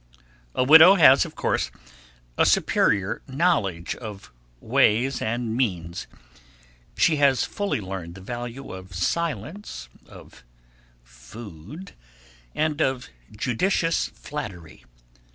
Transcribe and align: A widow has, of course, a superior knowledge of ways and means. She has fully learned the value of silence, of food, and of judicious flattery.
A 0.55 0.63
widow 0.63 0.95
has, 0.95 1.25
of 1.25 1.35
course, 1.35 1.69
a 2.35 2.43
superior 2.43 3.21
knowledge 3.27 3.93
of 3.95 4.33
ways 4.59 5.21
and 5.21 5.55
means. 5.55 6.07
She 6.97 7.17
has 7.17 7.43
fully 7.45 7.79
learned 7.79 8.15
the 8.15 8.21
value 8.21 8.73
of 8.73 8.95
silence, 8.95 9.89
of 10.07 10.43
food, 11.03 11.91
and 12.55 12.81
of 12.81 13.09
judicious 13.37 14.07
flattery. 14.07 14.85